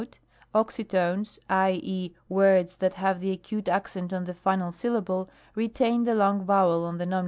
* 0.29 0.55
Oxytones, 0.55 1.37
i, 1.47 1.79
e,, 1.83 2.11
words 2.27 2.77
that 2.77 2.95
have 2.95 3.19
the 3.19 3.29
acute 3.29 3.69
accent 3.69 4.11
on 4.11 4.23
the 4.23 4.33
final 4.33 4.71
syllable, 4.71 5.29
retain 5.53 6.05
the 6.05 6.15
long 6.15 6.43
vowel 6.43 6.87
of 6.87 6.97
the 6.97 7.05
Nom. 7.05 7.19